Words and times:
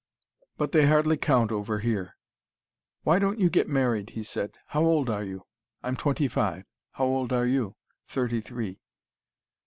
But 0.57 0.71
they 0.71 0.87
hardly 0.87 1.15
count 1.15 1.51
over 1.51 1.77
here." 1.77 2.17
"Why 3.03 3.19
don't 3.19 3.39
you 3.39 3.51
get 3.51 3.69
married?" 3.69 4.09
he 4.09 4.23
said. 4.23 4.53
"How 4.69 4.83
old 4.83 5.11
are 5.11 5.23
you?" 5.23 5.45
"I'm 5.83 5.95
twenty 5.95 6.27
five. 6.27 6.63
How 6.93 7.05
old 7.05 7.31
are 7.31 7.45
you?" 7.45 7.75
"Thirty 8.07 8.41
three." 8.41 8.79